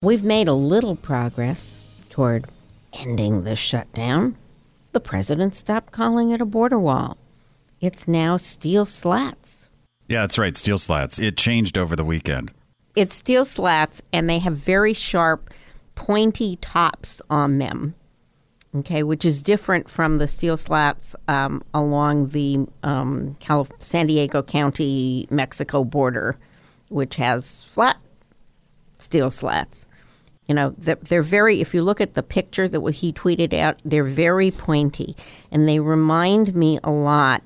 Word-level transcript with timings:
We've 0.00 0.22
made 0.22 0.46
a 0.46 0.54
little 0.54 0.94
progress 0.94 1.82
toward 2.08 2.46
ending 2.92 3.42
the 3.42 3.56
shutdown. 3.56 4.36
The 4.92 5.00
president 5.00 5.56
stopped 5.56 5.92
calling 5.92 6.30
it 6.30 6.40
a 6.40 6.44
border 6.44 6.78
wall. 6.78 7.18
It's 7.80 8.06
now 8.06 8.36
steel 8.36 8.84
slats. 8.86 9.68
Yeah, 10.06 10.20
that's 10.20 10.38
right. 10.38 10.56
Steel 10.56 10.78
slats. 10.78 11.18
It 11.18 11.36
changed 11.36 11.76
over 11.76 11.96
the 11.96 12.04
weekend. 12.04 12.52
It's 12.94 13.16
steel 13.16 13.44
slats, 13.44 14.00
and 14.12 14.30
they 14.30 14.38
have 14.38 14.54
very 14.54 14.94
sharp, 14.94 15.52
pointy 15.96 16.58
tops 16.60 17.20
on 17.28 17.58
them. 17.58 17.96
Okay, 18.76 19.02
which 19.02 19.24
is 19.24 19.42
different 19.42 19.90
from 19.90 20.18
the 20.18 20.28
steel 20.28 20.56
slats 20.56 21.16
um, 21.26 21.60
along 21.74 22.28
the 22.28 22.68
um, 22.84 23.36
Calif- 23.40 23.72
San 23.78 24.06
Diego 24.06 24.44
County 24.44 25.26
Mexico 25.28 25.82
border, 25.82 26.36
which 26.88 27.16
has 27.16 27.64
flat 27.64 27.96
steel 28.98 29.32
slats. 29.32 29.86
You 30.48 30.54
know, 30.54 30.74
they're, 30.78 31.22
very, 31.22 31.60
if 31.60 31.74
you 31.74 31.82
look 31.82 32.00
at 32.00 32.14
the 32.14 32.22
picture 32.22 32.66
that 32.68 32.80
he 32.94 33.12
tweeted 33.12 33.52
out, 33.52 33.78
they're 33.84 34.02
very 34.02 34.50
pointy. 34.50 35.14
And 35.52 35.68
they 35.68 35.78
remind 35.78 36.54
me 36.56 36.78
a 36.82 36.90
lot 36.90 37.42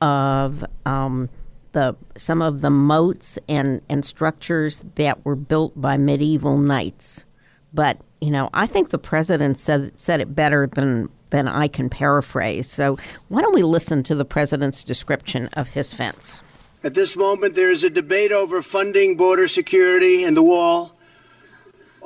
of 0.00 0.64
um, 0.86 1.28
the 1.72 1.94
some 2.16 2.40
of 2.40 2.62
the 2.62 2.70
moats 2.70 3.38
and, 3.46 3.82
and 3.90 4.04
structures 4.04 4.82
that 4.94 5.22
were 5.26 5.36
built 5.36 5.78
by 5.78 5.98
medieval 5.98 6.56
knights. 6.56 7.26
But, 7.74 7.98
you 8.22 8.30
know, 8.30 8.48
I 8.54 8.66
think 8.66 8.88
the 8.88 8.98
president 8.98 9.60
said, 9.60 9.92
said 9.98 10.22
it 10.22 10.34
better 10.34 10.66
than, 10.66 11.10
than 11.28 11.48
I 11.48 11.68
can 11.68 11.90
paraphrase. 11.90 12.70
So 12.70 12.96
why 13.28 13.42
don't 13.42 13.54
we 13.54 13.64
listen 13.64 14.02
to 14.04 14.14
the 14.14 14.24
president's 14.24 14.82
description 14.82 15.48
of 15.52 15.68
his 15.68 15.92
fence? 15.92 16.42
At 16.82 16.94
this 16.94 17.16
moment, 17.16 17.54
there 17.54 17.70
is 17.70 17.84
a 17.84 17.90
debate 17.90 18.32
over 18.32 18.62
funding 18.62 19.18
border 19.18 19.46
security 19.46 20.24
and 20.24 20.34
the 20.34 20.42
wall 20.42 20.95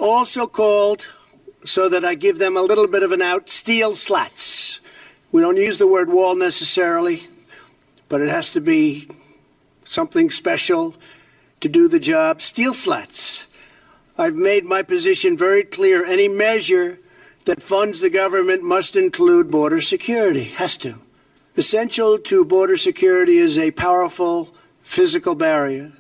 also 0.01 0.47
called, 0.47 1.07
so 1.65 1.89
that 1.89 2.05
I 2.05 2.15
give 2.15 2.39
them 2.39 2.57
a 2.57 2.63
little 2.63 2.87
bit 2.87 3.03
of 3.03 3.13
an 3.13 3.23
out, 3.23 3.49
steel 3.49 3.95
slats. 3.95 4.81
We 5.31 5.43
don't 5.43 5.57
use 5.57 5.79
the 5.79 5.87
word 5.87 6.11
wall 6.11 6.35
necessarily, 6.35 7.29
but 8.09 8.21
it 8.21 8.29
has 8.29 8.51
to 8.51 8.61
be 8.61 9.09
something 9.85 10.31
special 10.31 10.97
to 11.61 11.69
do 11.69 11.87
the 11.87 12.01
job. 12.01 12.41
Steel 12.43 12.73
slats. 12.73 13.47
I've 14.17 14.35
made 14.35 14.65
my 14.65 14.83
position 14.83 15.37
very 15.37 15.65
clear. 15.65 16.05
Any 16.05 16.29
measure 16.29 16.99
that 17.45 17.63
funds 17.63 18.01
the 18.01 18.11
government 18.11 18.63
must 18.63 18.97
include 18.97 19.51
border 19.51 19.81
security, 19.81 20.45
has 20.45 20.77
to. 20.79 21.01
Essential 21.57 22.19
to 22.19 22.45
border 22.45 22.77
security 22.77 23.39
is 23.39 23.59
a 23.59 23.71
powerful 23.71 24.55
physical 24.83 25.35
barrier. 25.35 25.93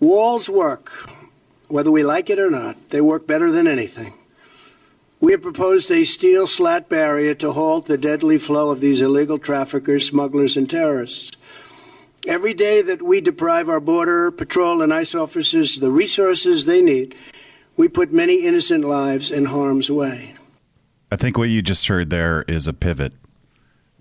Walls 0.00 0.48
work 0.48 1.10
whether 1.68 1.90
we 1.90 2.02
like 2.02 2.30
it 2.30 2.38
or 2.38 2.50
not. 2.50 2.88
They 2.90 3.00
work 3.00 3.26
better 3.26 3.50
than 3.50 3.66
anything. 3.66 4.14
We 5.18 5.32
have 5.32 5.42
proposed 5.42 5.90
a 5.90 6.04
steel 6.04 6.46
slat 6.46 6.88
barrier 6.88 7.34
to 7.36 7.52
halt 7.52 7.86
the 7.86 7.96
deadly 7.96 8.38
flow 8.38 8.70
of 8.70 8.80
these 8.80 9.00
illegal 9.00 9.38
traffickers, 9.38 10.06
smugglers, 10.06 10.56
and 10.56 10.68
terrorists. 10.68 11.36
Every 12.26 12.54
day 12.54 12.82
that 12.82 13.02
we 13.02 13.20
deprive 13.20 13.68
our 13.68 13.80
border 13.80 14.30
patrol 14.30 14.82
and 14.82 14.92
ICE 14.92 15.14
officers 15.14 15.76
the 15.76 15.90
resources 15.90 16.64
they 16.64 16.82
need, 16.82 17.14
we 17.76 17.88
put 17.88 18.12
many 18.12 18.44
innocent 18.44 18.84
lives 18.84 19.30
in 19.30 19.46
harm's 19.46 19.90
way. 19.90 20.34
I 21.10 21.16
think 21.16 21.38
what 21.38 21.48
you 21.48 21.62
just 21.62 21.86
heard 21.86 22.10
there 22.10 22.44
is 22.48 22.66
a 22.66 22.72
pivot. 22.72 23.12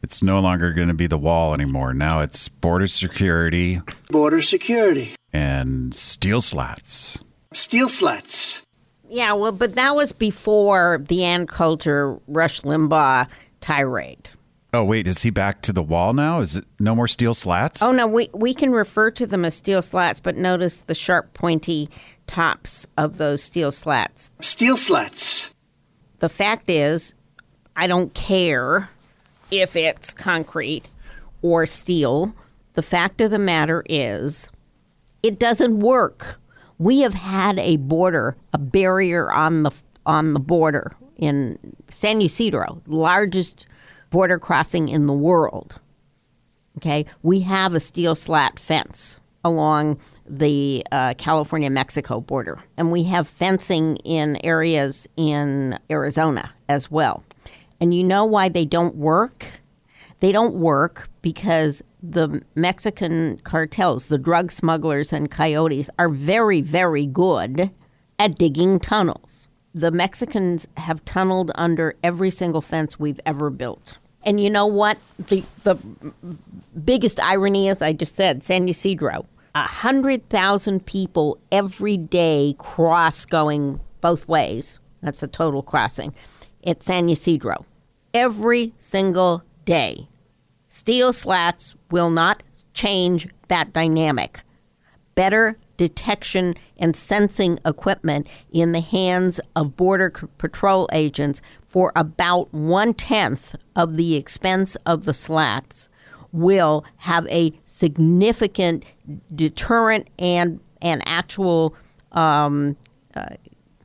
It's 0.02 0.22
no 0.22 0.40
longer 0.40 0.74
going 0.74 0.88
to 0.90 0.94
be 0.94 1.08
the 1.08 1.18
wall 1.18 1.54
anymore. 1.54 1.94
Now 1.94 2.20
it's 2.22 2.50
border 2.50 2.88
security. 2.88 3.82
Border 4.10 4.42
security. 4.42 5.16
And 5.32 5.94
steel 5.96 6.42
slats 6.42 7.20
steel 7.56 7.90
slats. 7.90 8.62
Yeah, 9.10 9.34
well, 9.34 9.52
but 9.52 9.76
that 9.76 9.96
was 9.96 10.12
before 10.12 11.04
the 11.08 11.24
Ann 11.24 11.48
Coulter 11.48 12.20
Rush 12.28 12.62
Limbaugh 12.62 13.28
tirade. 13.62 14.30
Oh 14.74 14.84
wait, 14.84 15.08
is 15.08 15.22
he 15.22 15.30
back 15.30 15.62
to 15.62 15.74
the 15.74 15.82
wall 15.82 16.14
now? 16.14 16.42
Is 16.42 16.58
it 16.58 16.66
no 16.80 16.96
more 16.96 17.08
steel 17.08 17.34
slats? 17.34 17.82
Oh 17.82 17.92
no, 17.92 18.08
we 18.08 18.30
we 18.34 18.54
can 18.54 18.72
refer 18.72 19.10
to 19.12 19.26
them 19.26 19.46
as 19.46 19.56
steel 19.56 19.82
slats, 19.82 20.20
but 20.20 20.36
notice 20.36 20.82
the 20.82 20.96
sharp 20.96 21.34
pointy 21.34 21.90
tops 22.28 22.86
of 22.98 23.18
those 23.18 23.42
steel 23.42 23.72
slats. 23.72 24.32
Steel 24.42 24.76
slats. 24.76 25.52
The 26.18 26.28
fact 26.28 26.70
is, 26.70 27.14
I 27.76 27.88
don't 27.88 28.14
care 28.14 28.90
if 29.50 29.76
it's 29.76 30.14
concrete 30.14 30.84
or 31.42 31.66
steel. 31.66 32.36
The 32.74 32.82
fact 32.82 33.22
of 33.22 33.32
the 33.32 33.40
matter 33.40 33.84
is, 33.88 34.50
it 35.24 35.40
doesn't 35.40 35.80
work 35.80 36.40
we 36.78 37.02
have 37.02 37.14
had 37.14 37.60
a 37.60 37.78
border, 37.78 38.36
a 38.54 38.58
barrier 38.58 39.32
on 39.32 39.64
the 39.64 39.72
on 40.06 40.34
the 40.34 40.40
border 40.40 40.96
in 41.18 41.58
San 41.90 42.22
Ysidro, 42.22 42.82
largest 42.88 43.66
border 44.10 44.38
crossing 44.38 44.90
in 44.90 45.08
the 45.08 45.14
world. 45.14 45.80
Okay, 46.78 47.06
we 47.24 47.40
have 47.42 47.74
a 47.74 47.80
steel 47.80 48.16
slat 48.16 48.60
fence 48.60 49.20
along 49.44 50.00
the 50.28 50.86
uh, 50.92 51.14
California 51.18 51.70
Mexico 51.70 52.20
border, 52.20 52.62
and 52.78 52.92
we 52.92 53.04
have 53.04 53.28
fencing 53.28 53.98
in 53.98 54.38
areas 54.44 55.08
in 55.16 55.80
Arizona 55.90 56.52
as 56.68 56.92
well. 56.92 57.24
And 57.80 57.94
you 57.94 58.04
know 58.04 58.26
why 58.26 58.50
they 58.50 58.66
don't 58.66 58.96
work? 58.96 59.46
They 60.20 60.32
don't 60.32 60.56
work 60.56 61.10
because 61.22 61.82
the 62.02 62.42
Mexican 62.56 63.38
cartels, 63.40 64.06
the 64.06 64.18
drug 64.18 64.52
smugglers 64.52 65.12
and 65.12 65.30
coyotes, 65.30 65.90
are 66.00 66.10
very, 66.10 66.62
very 66.62 67.06
good 67.06 67.72
at 68.20 68.36
digging 68.36 68.80
tunnels. 68.80 69.48
The 69.74 69.92
Mexicans 69.92 70.68
have 70.78 71.04
tunneled 71.06 71.52
under 71.56 71.96
every 72.04 72.32
single 72.32 72.62
fence 72.62 72.98
we've 72.98 73.20
ever 73.26 73.50
built. 73.50 73.98
And 74.24 74.40
you 74.40 74.50
know 74.50 74.66
what? 74.66 74.98
The 75.28 75.44
the 75.64 75.76
biggest 76.84 77.20
irony 77.20 77.68
is 77.68 77.82
I 77.82 77.94
just 77.94 78.16
said 78.16 78.42
San 78.42 78.68
Ysidro. 78.68 79.26
A 79.54 79.62
hundred 79.64 80.28
thousand 80.30 80.86
people 80.86 81.38
every 81.52 81.98
day 81.98 82.56
cross 82.58 83.26
going 83.26 83.80
both 84.02 84.28
ways. 84.28 84.80
That's 85.02 85.22
a 85.22 85.28
total 85.28 85.62
crossing. 85.62 86.14
At 86.66 86.82
San 86.82 87.10
Ysidro. 87.10 87.66
Every 88.14 88.74
single 88.80 89.44
day. 89.66 90.08
Steel 90.70 91.14
slats 91.14 91.76
will 91.92 92.10
not 92.10 92.44
change 92.74 93.28
that 93.48 93.74
dynamic. 93.74 94.42
Better 95.16 95.58
detection 95.78 96.56
and 96.78 96.96
sensing 96.96 97.60
equipment 97.66 98.28
in 98.52 98.72
the 98.72 98.82
hands 98.82 99.40
of 99.56 99.76
Border 99.76 100.10
Patrol 100.10 100.90
agents 100.92 101.42
for 101.64 101.92
about 101.96 102.54
one 102.54 102.94
tenth 102.94 103.56
of 103.76 103.98
the 103.98 104.16
expense 104.16 104.76
of 104.86 105.06
the 105.06 105.14
slats 105.14 105.90
will 106.32 106.84
have 106.98 107.26
a 107.28 107.54
significant 107.66 108.84
deterrent 109.34 110.10
and 110.20 110.60
an 110.82 111.02
actual 111.06 111.74
um, 112.12 112.76
uh, 113.16 113.36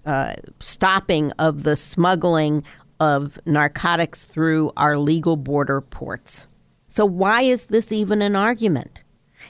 uh, 0.04 0.34
stopping 0.58 1.30
of 1.32 1.62
the 1.62 1.76
smuggling 1.76 2.64
of 3.00 3.38
narcotics 3.47 4.25
through 4.25 4.72
our 4.77 4.99
legal 4.99 5.37
border 5.37 5.81
ports. 5.81 6.47
So, 6.88 7.05
why 7.05 7.43
is 7.43 7.66
this 7.66 7.91
even 7.91 8.22
an 8.22 8.37
argument? 8.37 9.00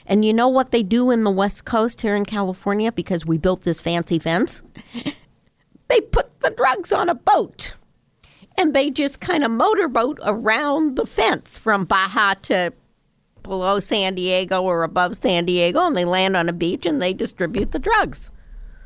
And 0.07 0.25
you 0.25 0.33
know 0.33 0.49
what 0.49 0.71
they 0.71 0.83
do 0.83 1.11
in 1.11 1.25
the 1.25 1.31
West 1.31 1.65
Coast 1.65 2.01
here 2.01 2.17
in 2.17 2.25
California 2.25 2.93
because 2.93 3.27
we 3.27 3.39
built 3.39 3.63
this 3.63 3.81
fancy 3.81 4.19
fence? 4.19 4.63
they 5.89 6.01
put 6.01 6.41
the 6.41 6.51
drugs 6.51 6.93
on 6.93 7.09
a 7.09 7.15
boat 7.15 7.75
and 8.57 8.75
they 8.75 8.91
just 8.91 9.21
kind 9.21 9.45
of 9.45 9.51
motorboat 9.51 10.19
around 10.23 10.97
the 10.97 11.07
fence 11.07 11.59
from 11.59 11.85
Baja 11.85 12.35
to 12.43 12.73
below 13.43 13.81
San 13.81 14.15
Diego 14.15 14.63
or 14.63 14.83
above 14.83 15.17
San 15.17 15.45
Diego 15.45 15.87
and 15.87 15.97
they 15.97 16.05
land 16.05 16.37
on 16.37 16.49
a 16.49 16.53
beach 16.53 16.87
and 16.87 17.01
they 17.01 17.13
distribute 17.13 17.73
the 17.73 17.79
drugs. 17.79 18.31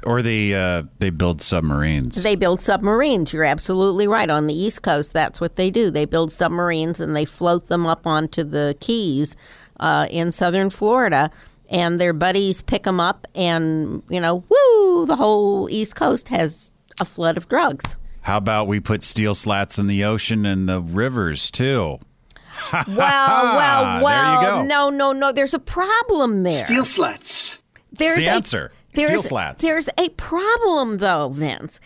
Or 0.04 0.22
they 0.22 0.54
uh, 0.54 0.84
they 0.98 1.10
build 1.10 1.40
submarines. 1.40 2.22
They 2.22 2.36
build 2.36 2.60
submarines. 2.60 3.32
You're 3.32 3.44
absolutely 3.44 4.06
right. 4.06 4.28
On 4.28 4.46
the 4.46 4.54
East 4.54 4.82
Coast, 4.82 5.12
that's 5.12 5.40
what 5.40 5.56
they 5.56 5.70
do. 5.70 5.90
They 5.90 6.04
build 6.04 6.32
submarines 6.32 7.00
and 7.00 7.16
they 7.16 7.24
float 7.24 7.68
them 7.68 7.86
up 7.86 8.06
onto 8.06 8.44
the 8.44 8.76
Keys 8.80 9.36
uh, 9.80 10.06
in 10.10 10.30
southern 10.32 10.70
Florida, 10.70 11.30
and 11.70 12.00
their 12.00 12.12
buddies 12.12 12.62
pick 12.62 12.84
them 12.84 13.00
up, 13.00 13.26
and 13.34 14.02
you 14.08 14.20
know, 14.20 14.44
woo! 14.48 15.06
The 15.06 15.16
whole 15.16 15.68
East 15.70 15.96
Coast 15.96 16.28
has 16.28 16.70
a 17.00 17.04
flood 17.04 17.36
of 17.36 17.48
drugs. 17.48 17.96
How 18.22 18.38
about 18.38 18.68
we 18.68 18.80
put 18.80 19.02
steel 19.02 19.34
slats 19.34 19.78
in 19.78 19.86
the 19.86 20.04
ocean 20.04 20.46
and 20.46 20.68
the 20.68 20.80
rivers 20.80 21.50
too? 21.50 21.98
well, 22.72 22.86
well, 22.88 24.02
well. 24.02 24.64
No, 24.64 24.88
no, 24.88 25.12
no. 25.12 25.32
There's 25.32 25.54
a 25.54 25.58
problem 25.58 26.42
there. 26.42 26.52
Steel 26.52 26.84
slats. 26.84 27.58
There's 27.92 28.16
the 28.16 28.26
a, 28.26 28.30
answer. 28.30 28.72
There's, 28.94 29.08
steel 29.08 29.22
slats. 29.22 29.62
There's 29.62 29.88
a 29.98 30.08
problem, 30.10 30.98
though, 30.98 31.28
Vince. 31.28 31.80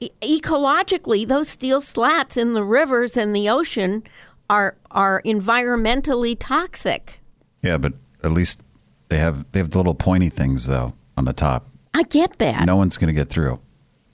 E- 0.00 0.10
ecologically, 0.20 1.26
those 1.26 1.48
steel 1.48 1.80
slats 1.80 2.36
in 2.36 2.54
the 2.54 2.62
rivers 2.64 3.16
and 3.16 3.34
the 3.34 3.48
ocean 3.48 4.02
are 4.48 4.76
are 4.90 5.22
environmentally 5.24 6.36
toxic. 6.38 7.20
Yeah, 7.62 7.78
but 7.78 7.94
at 8.22 8.32
least 8.32 8.62
they 9.08 9.18
have 9.18 9.44
they 9.52 9.58
have 9.58 9.70
the 9.70 9.78
little 9.78 9.94
pointy 9.94 10.28
things 10.28 10.66
though 10.66 10.94
on 11.16 11.24
the 11.24 11.32
top. 11.32 11.66
I 11.94 12.02
get 12.04 12.38
that. 12.38 12.66
No 12.66 12.76
one's 12.76 12.96
going 12.96 13.08
to 13.08 13.18
get 13.18 13.28
through. 13.30 13.58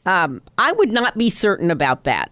Um, 0.06 0.40
I 0.58 0.72
would 0.72 0.92
not 0.92 1.18
be 1.18 1.30
certain 1.30 1.70
about 1.70 2.04
that. 2.04 2.30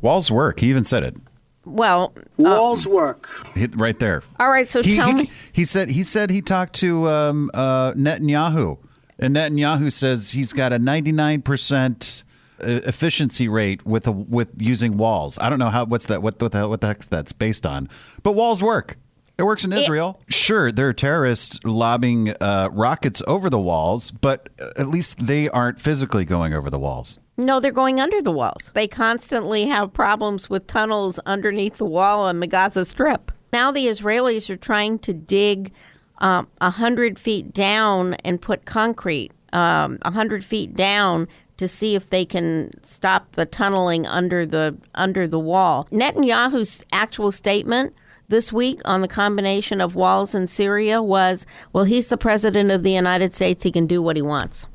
Walls 0.00 0.30
work. 0.30 0.60
He 0.60 0.68
even 0.70 0.84
said 0.84 1.04
it. 1.04 1.16
Well, 1.64 2.12
Walls 2.36 2.88
work. 2.88 3.28
Hit 3.54 3.76
right 3.76 3.96
there. 3.98 4.22
all 4.40 4.50
right. 4.50 4.68
So 4.68 4.82
he, 4.82 4.96
tell 4.96 5.06
he, 5.08 5.14
me. 5.14 5.30
he 5.52 5.64
said 5.64 5.88
he 5.88 6.02
said 6.02 6.30
he 6.30 6.42
talked 6.42 6.74
to 6.76 7.08
um, 7.08 7.50
uh, 7.54 7.92
Netanyahu, 7.92 8.78
and 9.18 9.36
Netanyahu 9.36 9.92
says 9.92 10.30
he's 10.32 10.52
got 10.52 10.72
a 10.72 10.78
ninety 10.78 11.12
nine 11.12 11.42
percent 11.42 12.24
uh, 12.60 12.80
efficiency 12.84 13.48
rate 13.48 13.84
with 13.86 14.06
a, 14.06 14.12
with 14.12 14.50
using 14.60 14.96
walls. 14.96 15.38
I 15.40 15.48
don't 15.48 15.58
know 15.58 15.70
how 15.70 15.84
what's 15.84 16.06
that 16.06 16.22
what 16.22 16.40
what 16.40 16.52
the, 16.52 16.58
hell- 16.58 16.70
what 16.70 16.80
the 16.80 16.88
heck 16.88 17.04
that's 17.06 17.32
based 17.32 17.66
on, 17.66 17.88
but 18.22 18.32
walls 18.32 18.62
work. 18.62 18.96
It 19.38 19.44
works 19.44 19.64
in 19.64 19.72
Israel. 19.72 20.20
Sure, 20.28 20.70
there 20.70 20.88
are 20.88 20.92
terrorists 20.92 21.58
lobbing 21.64 22.34
uh, 22.40 22.68
rockets 22.70 23.22
over 23.26 23.48
the 23.48 23.58
walls, 23.58 24.10
but 24.10 24.50
at 24.76 24.88
least 24.88 25.26
they 25.26 25.48
aren't 25.48 25.80
physically 25.80 26.24
going 26.26 26.52
over 26.52 26.68
the 26.68 26.78
walls. 26.78 27.18
No, 27.38 27.58
they're 27.58 27.72
going 27.72 27.98
under 27.98 28.20
the 28.20 28.30
walls. 28.30 28.70
They 28.74 28.86
constantly 28.86 29.66
have 29.66 29.92
problems 29.92 30.50
with 30.50 30.66
tunnels 30.66 31.18
underneath 31.20 31.78
the 31.78 31.86
wall 31.86 32.20
on 32.24 32.40
the 32.40 32.46
Gaza 32.46 32.84
Strip. 32.84 33.32
Now 33.54 33.72
the 33.72 33.86
Israelis 33.86 34.50
are 34.50 34.56
trying 34.56 34.98
to 35.00 35.14
dig 35.14 35.72
um, 36.22 36.48
a 36.60 36.70
hundred 36.70 37.18
feet 37.18 37.52
down 37.52 38.14
and 38.24 38.40
put 38.40 38.64
concrete 38.64 39.32
um, 39.52 39.98
a 40.02 40.10
hundred 40.10 40.44
feet 40.44 40.74
down 40.74 41.28
to 41.58 41.68
see 41.68 41.94
if 41.94 42.10
they 42.10 42.24
can 42.24 42.70
stop 42.82 43.32
the 43.32 43.44
tunneling 43.44 44.06
under 44.06 44.46
the 44.46 44.76
under 44.94 45.28
the 45.28 45.38
wall. 45.38 45.86
Netanyahu's 45.92 46.82
actual 46.92 47.30
statement 47.30 47.94
this 48.28 48.52
week 48.52 48.80
on 48.84 49.02
the 49.02 49.08
combination 49.08 49.80
of 49.80 49.94
walls 49.94 50.34
in 50.34 50.46
Syria 50.46 51.02
was, 51.02 51.44
"Well, 51.72 51.84
he's 51.84 52.06
the 52.06 52.16
president 52.16 52.70
of 52.70 52.82
the 52.82 52.92
United 52.92 53.34
States. 53.34 53.62
He 53.62 53.70
can 53.70 53.86
do 53.86 54.00
what 54.00 54.16
he 54.16 54.22
wants." 54.22 54.66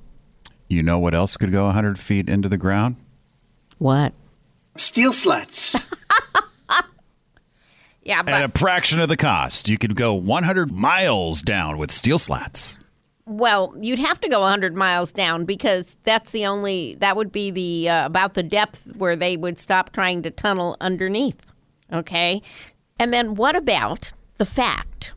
You 0.67 0.83
know 0.83 0.99
what 0.99 1.15
else 1.15 1.37
could 1.37 1.51
go 1.51 1.67
a 1.67 1.71
hundred 1.71 1.97
feet 1.97 2.29
into 2.29 2.49
the 2.49 2.57
ground? 2.57 2.97
What? 3.77 4.13
Steel 4.75 5.13
slats. 5.13 5.75
Yeah, 8.07 8.23
but 8.23 8.33
At 8.35 8.55
a 8.55 8.57
fraction 8.57 9.01
of 9.01 9.09
the 9.09 9.17
cost, 9.17 9.67
you 9.67 9.77
could 9.77 9.97
go 9.97 10.13
100 10.13 10.71
miles 10.71 11.41
down 11.41 11.77
with 11.77 11.91
steel 11.91 12.17
slats. 12.17 12.79
Well, 13.25 13.75
you'd 13.81 13.99
have 13.99 14.21
to 14.21 14.29
go 14.29 14.39
100 14.39 14.73
miles 14.77 15.11
down 15.11 15.43
because 15.43 15.97
that's 16.03 16.31
the 16.31 16.45
only 16.45 16.95
that 17.01 17.17
would 17.17 17.33
be 17.33 17.51
the 17.51 17.89
uh, 17.89 18.05
about 18.05 18.33
the 18.33 18.43
depth 18.43 18.95
where 18.95 19.17
they 19.17 19.35
would 19.35 19.59
stop 19.59 19.91
trying 19.91 20.21
to 20.21 20.31
tunnel 20.31 20.77
underneath. 20.79 21.35
Okay? 21.91 22.41
And 22.97 23.11
then 23.11 23.35
what 23.35 23.57
about 23.57 24.13
the 24.37 24.45
fact 24.45 25.11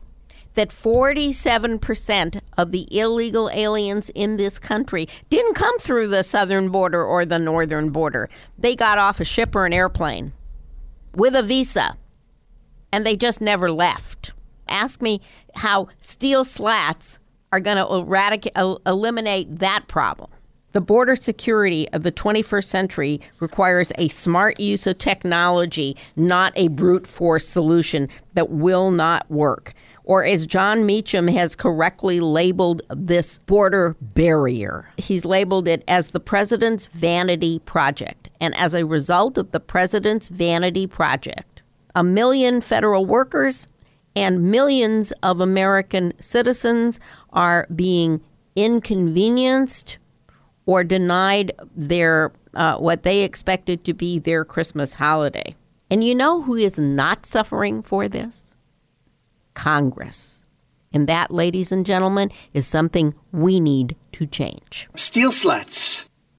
that 0.55 0.67
47% 0.67 2.41
of 2.57 2.71
the 2.71 2.99
illegal 2.99 3.49
aliens 3.53 4.09
in 4.09 4.35
this 4.35 4.59
country 4.59 5.07
didn't 5.29 5.53
come 5.53 5.79
through 5.79 6.09
the 6.09 6.23
southern 6.23 6.67
border 6.67 7.01
or 7.01 7.23
the 7.23 7.39
northern 7.39 7.91
border. 7.91 8.29
They 8.57 8.75
got 8.75 8.97
off 8.97 9.21
a 9.21 9.25
ship 9.25 9.55
or 9.55 9.65
an 9.65 9.71
airplane 9.71 10.33
with 11.15 11.35
a 11.35 11.41
visa 11.41 11.95
and 12.91 13.05
they 13.05 13.15
just 13.15 13.41
never 13.41 13.71
left. 13.71 14.31
Ask 14.67 15.01
me 15.01 15.21
how 15.55 15.87
steel 16.01 16.43
slats 16.45 17.19
are 17.51 17.59
going 17.59 17.77
to 17.77 17.87
eradicate, 17.93 18.53
el- 18.55 18.81
eliminate 18.85 19.59
that 19.59 19.87
problem. 19.87 20.29
The 20.73 20.81
border 20.81 21.17
security 21.17 21.89
of 21.89 22.03
the 22.03 22.13
21st 22.13 22.63
century 22.63 23.21
requires 23.41 23.91
a 23.97 24.07
smart 24.07 24.57
use 24.57 24.87
of 24.87 24.97
technology, 24.97 25.97
not 26.15 26.53
a 26.55 26.69
brute 26.69 27.05
force 27.05 27.45
solution 27.45 28.07
that 28.35 28.49
will 28.49 28.89
not 28.89 29.29
work. 29.29 29.73
Or, 30.05 30.23
as 30.23 30.47
Jon 30.47 30.85
Meacham 30.85 31.27
has 31.27 31.55
correctly 31.55 32.21
labeled 32.21 32.81
this 32.89 33.37
border 33.39 33.95
barrier, 34.01 34.87
he's 34.97 35.25
labeled 35.25 35.67
it 35.67 35.83
as 35.87 36.09
the 36.09 36.19
president's 36.19 36.87
vanity 36.87 37.59
project. 37.59 38.29
And 38.39 38.55
as 38.55 38.73
a 38.73 38.85
result 38.85 39.37
of 39.37 39.51
the 39.51 39.59
president's 39.59 40.29
vanity 40.29 40.87
project, 40.87 41.50
a 41.95 42.03
million 42.03 42.61
federal 42.61 43.05
workers 43.05 43.67
and 44.15 44.51
millions 44.51 45.11
of 45.23 45.39
American 45.39 46.13
citizens 46.19 46.99
are 47.31 47.67
being 47.73 48.21
inconvenienced 48.55 49.97
or 50.65 50.83
denied 50.83 51.51
their 51.75 52.31
uh, 52.53 52.77
what 52.77 53.03
they 53.03 53.21
expected 53.21 53.83
to 53.85 53.93
be 53.93 54.19
their 54.19 54.43
Christmas 54.43 54.93
holiday. 54.93 55.55
And 55.89 56.03
you 56.03 56.13
know 56.15 56.41
who 56.41 56.55
is 56.55 56.77
not 56.77 57.25
suffering 57.25 57.81
for 57.81 58.07
this? 58.07 58.55
Congress. 59.53 60.43
And 60.93 61.07
that, 61.07 61.31
ladies 61.31 61.71
and 61.71 61.85
gentlemen, 61.85 62.31
is 62.53 62.67
something 62.67 63.13
we 63.31 63.59
need 63.59 63.95
to 64.13 64.25
change. 64.25 64.89
Steel 64.95 65.31
slats. 65.31 66.09